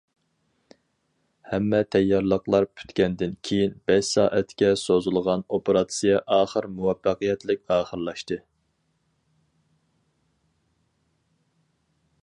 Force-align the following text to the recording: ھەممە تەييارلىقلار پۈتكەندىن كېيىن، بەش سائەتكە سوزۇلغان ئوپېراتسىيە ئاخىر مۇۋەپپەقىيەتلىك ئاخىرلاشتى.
ھەممە 1.49 1.81
تەييارلىقلار 1.95 2.65
پۈتكەندىن 2.79 3.35
كېيىن، 3.49 3.75
بەش 3.91 4.09
سائەتكە 4.15 4.71
سوزۇلغان 4.85 5.45
ئوپېراتسىيە 5.59 6.23
ئاخىر 6.37 6.69
مۇۋەپپەقىيەتلىك 6.79 7.63
ئاخىرلاشتى. 7.69 8.39